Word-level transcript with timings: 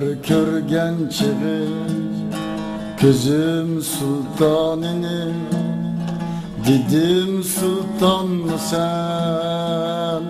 Seher 0.00 0.22
körgen 0.22 0.94
çığı 1.08 1.66
Gözüm 3.00 3.82
sultanını 3.82 5.32
Dedim 6.68 7.42
sultan 7.44 8.26
mı 8.26 8.58
sen? 8.70 10.22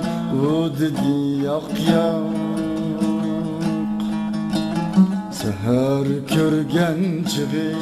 O 0.46 0.78
dedi 0.80 1.44
yak 1.44 1.88
yak. 1.90 2.22
Seher 5.32 6.26
körgen 6.28 7.24
çığı 7.24 7.74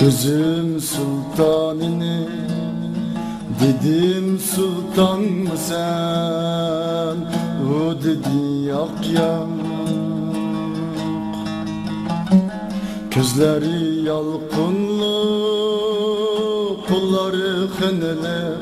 Gözüm 0.00 0.80
sultanını 0.80 2.28
Dedim 3.60 4.38
sultan 4.38 5.20
mı 5.20 5.56
sen? 5.56 7.16
O 7.74 8.02
dedi 8.02 8.66
yak 8.68 9.12
yak 9.12 9.57
Gözleri 13.18 14.04
yalqınlı 14.06 15.16
Kolları 16.88 17.68
hınılı 17.78 18.58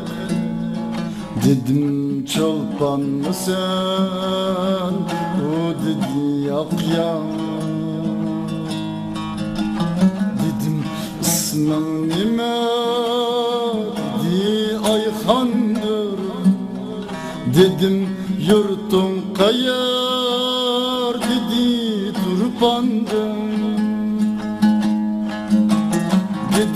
Dedim 1.45 2.25
çolpan 2.25 3.01
mı 3.01 3.35
sen 3.45 4.95
O 5.43 5.75
dedi 5.85 6.47
yak 6.47 6.97
yak 6.97 7.37
Dedim 10.43 10.85
ismen 11.21 12.09
nime 12.09 12.57
Dedi 14.23 14.79
Ayhan'dır 14.93 16.19
Dedim 17.57 18.09
yurtun 18.49 19.35
kayar 19.39 19.86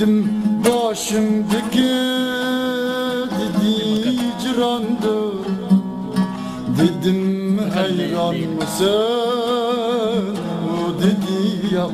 Dedim 0.00 0.28
başımdaki 0.64 1.90
Dedi 3.36 4.16
cirandır 4.42 5.34
Dedim 6.78 7.58
hayran 7.74 8.36
mısın? 8.36 8.86
O 10.66 11.02
dedi 11.02 11.74
yak 11.74 11.90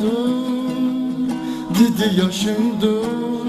dur. 0.00 1.28
Dedi 1.74 2.20
yaşım 2.20 2.80
dur. 2.80 3.46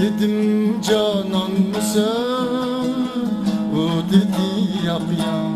Dedim 0.00 0.80
canan 0.82 1.50
mısın 1.50 2.94
O 3.74 4.12
dedi 4.12 4.86
yap 4.86 5.02
yap 5.18 5.53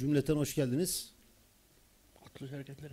Cümleten 0.00 0.36
hoş 0.36 0.54
geldiniz. 0.54 1.10
Atlı 2.26 2.46
hareketleri. 2.46 2.92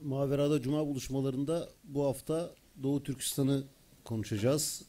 Mavera'da 0.00 0.62
Cuma 0.62 0.86
buluşmalarında 0.86 1.68
bu 1.84 2.04
hafta 2.04 2.54
Doğu 2.82 3.02
Türkistan'ı 3.02 3.64
konuşacağız. 4.04 4.82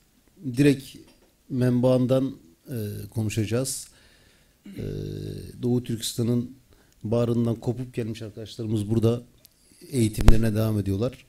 Direkt 0.57 0.96
menbaından 1.50 2.35
e, 2.69 2.75
konuşacağız. 3.09 3.88
E, 4.66 4.84
Doğu 5.62 5.84
Türkistan'ın 5.84 6.56
bağrından 7.03 7.56
kopup 7.56 7.94
gelmiş 7.94 8.22
arkadaşlarımız 8.22 8.90
burada 8.90 9.23
eğitimlerine 9.91 10.56
devam 10.56 10.79
ediyorlar. 10.79 11.25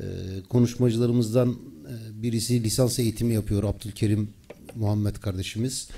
E, 0.00 0.04
konuşmacılarımızdan 0.48 1.50
e, 1.50 2.22
birisi 2.22 2.64
lisans 2.64 2.98
eğitimi 2.98 3.34
yapıyor 3.34 3.64
Abdülkerim 3.64 4.30
Muhammed 4.74 5.16
kardeşimiz. 5.16 5.88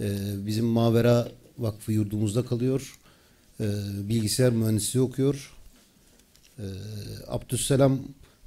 E, 0.00 0.16
bizim 0.46 0.64
Mavera 0.64 1.41
Vakfı 1.58 1.92
yurdumuzda 1.92 2.44
kalıyor. 2.44 2.98
E, 3.60 3.66
bilgisayar 4.08 4.52
mühendisliği 4.52 5.04
okuyor. 5.04 5.52
Ee, 6.58 6.62
Abdüsselam 7.28 7.98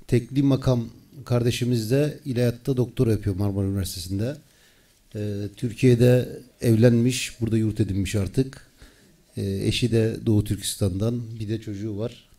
Tekli 0.07 0.43
Makam 0.43 0.89
kardeşimiz 1.25 1.91
de 1.91 2.19
ilahiyatta 2.25 2.77
doktor 2.77 3.07
yapıyor 3.07 3.35
Marmara 3.35 3.67
Üniversitesi'nde. 3.67 4.37
Ee, 5.15 5.41
Türkiye'de 5.55 6.39
evlenmiş, 6.61 7.41
burada 7.41 7.57
yurt 7.57 7.79
edinmiş 7.79 8.15
artık. 8.15 8.67
Ee, 9.37 9.67
eşi 9.67 9.91
de 9.91 10.15
Doğu 10.25 10.43
Türkistan'dan, 10.43 11.21
bir 11.39 11.49
de 11.49 11.61
çocuğu 11.61 11.97
var. 11.97 12.29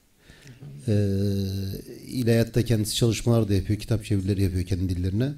Ee, 0.89 0.93
ilahiyatta 2.07 2.65
kendisi 2.65 2.95
çalışmalar 2.95 3.49
da 3.49 3.55
yapıyor, 3.55 3.79
kitap 3.79 4.05
çevirileri 4.05 4.43
yapıyor 4.43 4.65
kendi 4.65 4.89
dillerine. 4.89 5.33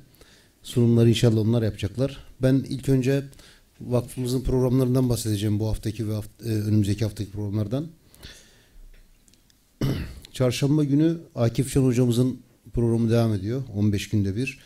Sunumları 0.63 1.09
inşallah 1.09 1.41
onlar 1.41 1.63
yapacaklar. 1.63 2.19
Ben 2.43 2.55
ilk 2.69 2.89
önce 2.89 3.25
vakfımızın 3.81 4.41
programlarından 4.41 5.09
bahsedeceğim 5.09 5.59
bu 5.59 5.69
haftaki 5.69 6.09
ve 6.09 6.13
haft- 6.13 6.45
e, 6.45 6.49
önümüzdeki 6.49 7.05
haftaki 7.05 7.31
programlardan. 7.31 7.87
Çarşamba 10.33 10.85
günü 10.85 11.19
Akif 11.35 11.75
Can 11.75 11.85
hocamızın 11.85 12.39
programı 12.73 13.11
devam 13.11 13.35
ediyor. 13.35 13.63
15 13.75 14.09
günde 14.09 14.37
bir. 14.37 14.59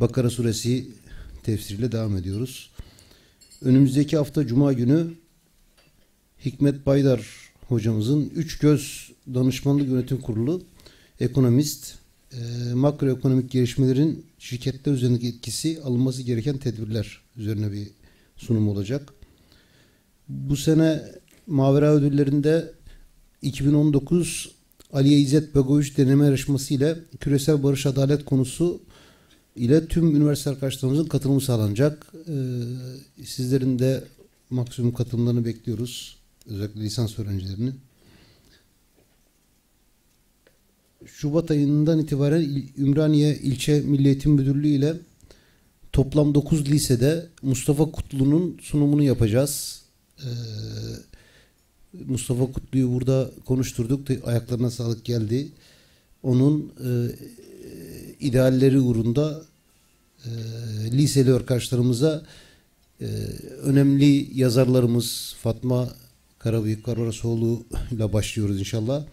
Bakara 0.00 0.30
suresi 0.30 0.88
tefsiriyle 1.42 1.92
devam 1.92 2.16
ediyoruz. 2.16 2.70
Önümüzdeki 3.62 4.16
hafta 4.16 4.46
Cuma 4.46 4.72
günü 4.72 5.06
Hikmet 6.44 6.86
Baydar 6.86 7.26
hocamızın 7.68 8.32
Üç 8.34 8.58
Göz 8.58 9.10
Danışmanlık 9.34 9.88
Yönetim 9.88 10.20
Kurulu 10.20 10.62
ekonomist 11.20 11.94
e, 12.32 12.38
makroekonomik 12.74 13.50
gelişmelerin 13.50 14.26
şirketler 14.38 14.92
üzerindeki 14.92 15.28
etkisi 15.28 15.80
alınması 15.84 16.22
gereken 16.22 16.58
tedbirler 16.58 17.20
üzerine 17.36 17.72
bir 17.72 17.88
sunum 18.40 18.68
olacak. 18.68 19.12
Bu 20.28 20.56
sene 20.56 21.02
Mavera 21.46 21.92
ödüllerinde 21.92 22.72
2019 23.42 24.50
Aliye 24.92 25.18
İzzet 25.18 25.54
Begoviç 25.54 25.98
deneme 25.98 26.24
yarışması 26.24 26.74
ile 26.74 26.98
küresel 27.20 27.62
barış 27.62 27.86
adalet 27.86 28.24
konusu 28.24 28.80
ile 29.56 29.86
tüm 29.86 30.16
üniversite 30.16 30.50
arkadaşlarımızın 30.50 31.04
katılımı 31.04 31.40
sağlanacak. 31.40 32.12
Ee, 32.28 33.24
sizlerin 33.24 33.78
de 33.78 34.04
maksimum 34.50 34.94
katılımlarını 34.94 35.44
bekliyoruz. 35.44 36.18
Özellikle 36.46 36.80
lisans 36.80 37.18
öğrencilerini. 37.18 37.72
Şubat 41.06 41.50
ayından 41.50 41.98
itibaren 41.98 42.64
Ümraniye 42.78 43.36
İlçe 43.36 43.80
Milli 43.80 44.08
Eğitim 44.08 44.32
Müdürlüğü 44.32 44.68
ile 44.68 44.96
toplam 45.92 46.34
9 46.34 46.66
lisede 46.70 47.26
Mustafa 47.42 47.90
Kutlu'nun 47.90 48.58
sunumunu 48.62 49.02
yapacağız. 49.02 49.82
Ee, 50.18 50.24
Mustafa 52.06 52.52
Kutlu'yu 52.52 52.92
burada 52.92 53.30
konuşturduk. 53.44 54.08
Ayaklarına 54.24 54.70
sağlık 54.70 55.04
geldi. 55.04 55.48
Onun 56.22 56.72
e, 56.84 56.90
idealleri 58.20 58.80
uğrunda 58.80 59.42
e, 60.24 60.30
liseli 60.92 61.32
arkadaşlarımıza 61.32 62.22
e, 63.00 63.06
önemli 63.62 64.38
yazarlarımız 64.40 65.34
Fatma 65.42 65.88
Karabıyık 66.38 66.84
Karasoğlu 66.84 67.64
ile 67.92 68.12
başlıyoruz 68.12 68.58
inşallah. 68.58 69.04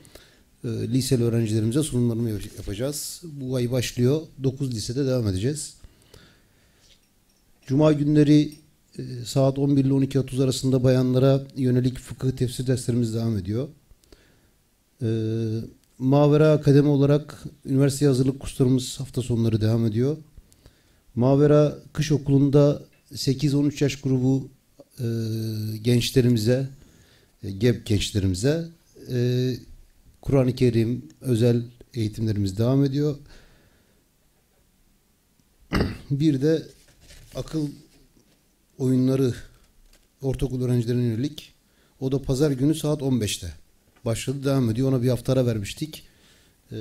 E, 0.64 0.68
liseli 0.68 1.24
öğrencilerimize 1.24 1.84
sunumlarını 1.84 2.30
yap- 2.30 2.58
yapacağız. 2.58 3.22
Bu 3.24 3.56
ay 3.56 3.72
başlıyor. 3.72 4.22
9 4.44 4.72
lisede 4.72 5.06
devam 5.06 5.28
edeceğiz. 5.28 5.77
Cuma 7.68 7.94
günleri 7.94 8.54
e, 8.98 9.04
saat 9.25 9.60
11 9.60 9.86
ile 9.86 9.94
12.30 9.94 10.44
arasında 10.44 10.84
bayanlara 10.84 11.44
yönelik 11.56 12.00
fıkıh 12.00 12.31
tefsir 12.31 12.68
derslerimiz 12.68 13.14
devam 13.14 13.38
ediyor. 13.38 13.68
E, 15.02 15.10
Mavera 15.98 16.52
Akademi 16.52 16.88
olarak 16.88 17.44
üniversite 17.66 18.06
hazırlık 18.06 18.40
kurslarımız 18.40 19.00
hafta 19.00 19.22
sonları 19.22 19.62
devam 19.62 19.86
ediyor. 19.86 20.18
Mavera 21.16 21.78
Kış 21.94 22.12
Okulu'nda 22.12 22.84
8-13 23.14 23.84
yaş 23.84 24.02
grubu 24.02 24.50
e, 25.00 25.06
gençlerimize, 25.81 26.69
e, 27.44 27.52
GEB 27.52 27.86
gençlerimize 27.86 28.68
Kur'an-ı 30.22 30.56
Kerim 30.56 31.06
özel 31.22 31.64
eğitimlerimiz 31.94 32.58
devam 32.58 32.86
ediyor. 32.86 33.16
Bir 36.12 36.42
de 36.42 36.77
akıl 37.36 37.68
oyunları 38.78 39.34
ortaokul 40.22 40.64
öğrencilerine 40.64 41.04
yönelik. 41.04 41.54
O 42.00 42.12
da 42.12 42.22
pazar 42.22 42.52
günü 42.52 42.76
saat 42.76 43.02
15'te 43.02 43.54
başladı 44.06 44.46
devam 44.46 44.70
ediyor. 44.70 44.90
Ona 44.90 45.04
bir 45.04 45.10
hafta 45.10 45.34
ara 45.34 45.46
vermiştik. 45.46 46.04
Ee, 46.72 46.76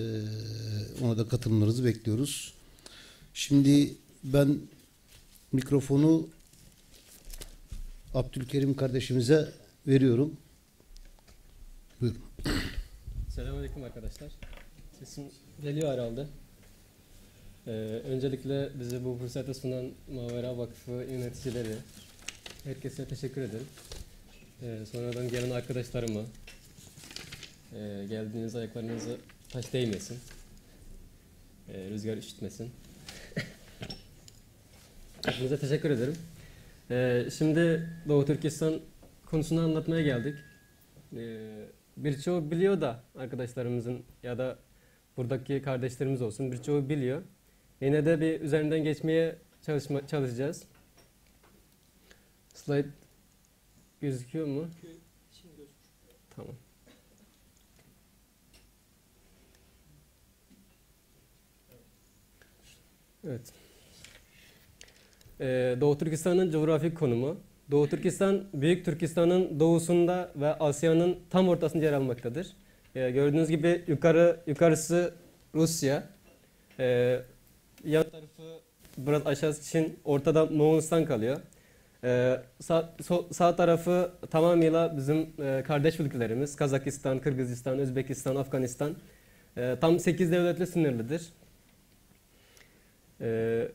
ona 1.03 1.19
da 1.19 1.29
katılımlarınızı 1.29 1.85
bekliyoruz. 1.85 2.55
Şimdi 3.35 3.95
ben 4.25 4.59
mikrofonu 5.53 6.29
Abdülkerim 8.15 8.75
kardeşimize 8.75 9.53
veriyorum. 9.87 10.37
Buyurun. 12.01 12.21
Selamünaleyküm 13.35 13.85
arkadaşlar. 13.85 14.33
Sesim 14.99 15.25
geliyor 15.63 15.93
herhalde. 15.93 16.27
Ee, 17.67 17.71
öncelikle 18.05 18.69
bize 18.81 19.05
bu 19.05 19.17
fırsatı 19.21 19.55
sunan 19.55 19.91
Mavera 20.15 20.59
Vakfı 20.59 20.91
yöneticileri, 20.91 21.75
herkese 22.65 23.09
teşekkür 23.09 23.41
ederim. 23.41 23.67
Ee, 24.63 24.87
sonradan 24.93 25.29
gelen 25.29 25.51
arkadaşlarıma, 25.51 26.21
ee, 27.73 28.07
geldiğiniz 28.09 28.57
ayaklarınıza 28.57 29.11
taş 29.49 29.73
değmesin, 29.73 30.19
ee, 31.69 31.91
rüzgar 31.91 32.17
üşütmesin. 32.17 32.71
Hepinize 35.27 35.59
teşekkür 35.59 35.91
ederim. 35.91 36.17
Ee, 36.91 37.29
şimdi 37.39 37.89
Doğu 38.09 38.27
Türkistan 38.27 38.81
konusunu 39.27 39.61
anlatmaya 39.61 40.03
geldik. 40.03 40.35
Ee, 41.17 41.39
birçoğu 41.97 42.51
biliyor 42.51 42.81
da 42.81 43.03
arkadaşlarımızın 43.15 44.03
ya 44.23 44.39
da 44.39 44.59
buradaki 45.17 45.63
kardeşlerimiz 45.63 46.23
olsun 46.23 46.53
birçoğu 46.53 46.89
biliyor. 46.89 47.23
Yine 47.81 48.07
de 48.07 48.21
bir 48.21 48.41
üzerinden 48.41 48.85
geçmeye 48.85 49.37
çalışma, 49.63 50.07
çalışacağız. 50.07 50.65
Slide 52.55 52.89
gözüküyor 54.01 54.47
mu? 54.47 54.69
Tamam. 56.37 56.55
Evet. 63.27 63.53
Ee, 65.41 65.77
Doğu 65.81 65.99
Türkistan'ın 65.99 66.51
coğrafik 66.51 66.99
konumu. 66.99 67.41
Doğu 67.71 67.89
Türkistan, 67.89 68.45
Büyük 68.55 68.85
Türkistan'ın 68.85 69.61
doğusunda 69.61 70.33
ve 70.37 70.55
Asya'nın 70.55 71.19
tam 71.31 71.49
ortasında 71.49 71.85
yer 71.85 71.93
almaktadır. 71.93 72.57
Ee, 72.95 73.11
gördüğünüz 73.11 73.49
gibi 73.49 73.85
yukarı 73.87 74.41
yukarısı 74.47 75.15
Rusya, 75.55 76.09
ee, 76.79 77.23
yan 77.87 78.05
tarafı 78.11 78.61
biraz 78.99 79.27
aşağısı 79.27 79.71
Çin, 79.71 79.99
ortada 80.05 80.47
Moğolistan 80.47 81.05
kalıyor. 81.05 81.41
Ee, 82.05 82.41
sağ, 82.61 82.95
so- 83.01 83.35
sağ 83.35 83.57
tarafı 83.57 84.13
tamamıyla 84.31 84.97
bizim 84.97 85.31
e, 85.43 85.63
kardeş 85.67 86.01
ülkelerimiz 86.01 86.57
Kazakistan, 86.57 87.19
Kırgızistan, 87.19 87.79
Özbekistan, 87.79 88.37
Afganistan. 88.37 88.97
Ee, 89.57 89.77
tam 89.81 89.99
8 89.99 90.33
devletle 90.33 90.67
sınırlıdır. 90.67 91.23
Ee, 93.21 93.69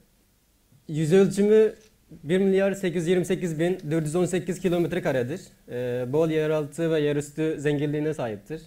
yüz 0.88 1.14
ölçümü 1.14 1.76
1 2.24 2.38
milyar 2.38 2.74
828 2.74 3.60
bin 3.60 3.80
418 3.92 4.60
kilometre 4.60 5.02
karedir. 5.02 5.42
Ee, 5.70 6.06
bol 6.14 6.30
yeraltı 6.30 6.92
ve 6.92 7.00
yerüstü 7.00 7.56
zenginliğine 7.60 8.14
sahiptir. 8.14 8.62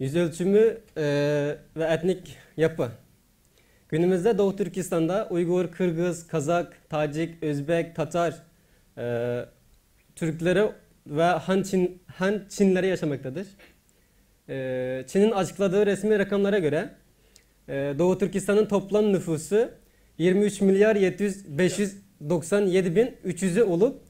Yüz 0.00 0.16
ölçümü 0.16 0.78
e, 0.96 1.02
ve 1.76 1.84
etnik 1.84 2.36
yapı. 2.56 2.88
Günümüzde 3.88 4.38
Doğu 4.38 4.56
Türkistan'da 4.56 5.28
Uygur, 5.30 5.68
Kırgız, 5.68 6.26
Kazak, 6.26 6.88
Tacik, 6.88 7.42
Özbek, 7.42 7.96
Tatar, 7.96 8.34
e, 8.98 9.44
Türkleri 10.16 10.72
ve 11.06 11.22
Han, 11.22 11.62
Çin, 11.62 12.02
Han 12.06 12.42
Çinleri 12.48 12.86
yaşamaktadır. 12.86 13.46
E, 14.48 15.04
Çin'in 15.06 15.30
açıkladığı 15.30 15.86
resmi 15.86 16.18
rakamlara 16.18 16.58
göre 16.58 16.90
ee, 17.70 17.94
Doğu 17.98 18.18
Türkistan'ın 18.18 18.66
toplam 18.66 19.12
nüfusu 19.12 19.70
23 20.18 20.60
milyar 20.60 20.96
700 20.96 21.58
597 21.58 22.96
bin 22.96 23.16
300'ü 23.24 23.62
olup 23.62 24.02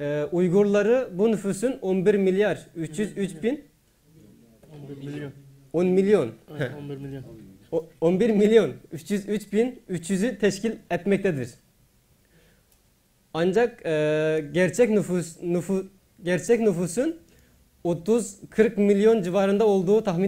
e, 0.00 0.24
Uygurları 0.32 1.08
bu 1.12 1.30
nüfusun 1.30 1.78
11 1.82 2.14
milyar 2.14 2.66
303 2.76 3.42
bin 3.42 3.64
11 4.90 5.06
milyon. 5.06 5.32
10 5.72 5.86
milyon 5.86 6.30
Evet, 6.58 6.70
11 6.78 6.96
milyon. 6.96 7.22
O- 7.72 7.86
11 8.00 8.30
milyon 8.30 8.72
303 8.92 9.52
bin 9.52 9.82
300'ü 9.90 10.38
teşkil 10.38 10.72
etmektedir. 10.90 11.50
Ancak 13.34 13.86
e, 13.86 14.44
gerçek 14.52 14.90
nüfus, 14.90 15.42
nüfus 15.42 15.86
gerçek 16.22 16.60
nüfusun 16.60 17.16
30-40 17.84 18.76
milyon 18.80 19.22
civarında 19.22 19.66
olduğu 19.66 20.04
tahmin 20.04 20.24